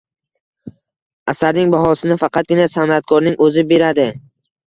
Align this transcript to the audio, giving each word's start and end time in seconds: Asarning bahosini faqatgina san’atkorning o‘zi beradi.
Asarning 1.33 1.75
bahosini 1.75 2.17
faqatgina 2.23 2.67
san’atkorning 2.77 3.39
o‘zi 3.49 3.65
beradi. 3.73 4.09